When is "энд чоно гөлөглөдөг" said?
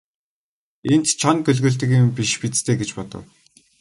0.93-1.89